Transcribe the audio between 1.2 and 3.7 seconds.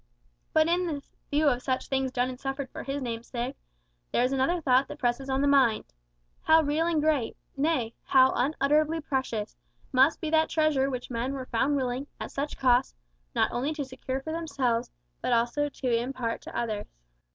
view of such things done and suffered for his name's sake,